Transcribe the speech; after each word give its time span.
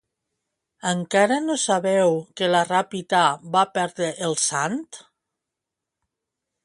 Encara 0.91 1.35
no 1.43 1.57
sabeu 1.63 2.17
que 2.41 2.49
la 2.53 2.61
Ràpita 2.69 3.21
va 3.57 3.65
perdre 3.77 4.09
el 4.29 4.35
sant? 4.49 4.83